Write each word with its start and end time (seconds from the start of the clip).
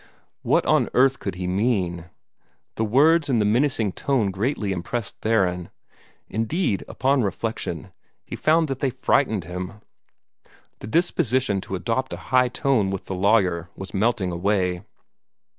What 0.41 0.65
on 0.65 0.89
earth 0.95 1.19
could 1.19 1.35
he 1.35 1.45
mean? 1.45 2.05
The 2.73 2.83
words 2.83 3.29
and 3.29 3.39
the 3.39 3.45
menacing 3.45 3.91
tone 3.91 4.31
greatly 4.31 4.71
impressed 4.71 5.21
Theron. 5.21 5.69
Indeed, 6.27 6.83
upon 6.87 7.21
reflection, 7.21 7.93
he 8.25 8.35
found 8.35 8.67
that 8.67 8.79
they 8.79 8.89
frightened 8.89 9.43
him. 9.43 9.73
The 10.79 10.87
disposition 10.87 11.61
to 11.61 11.75
adopt 11.75 12.13
a 12.13 12.17
high 12.33 12.47
tone 12.47 12.89
with 12.89 13.05
the 13.05 13.13
lawyer 13.13 13.69
was 13.75 13.93
melting 13.93 14.31
away. 14.31 14.81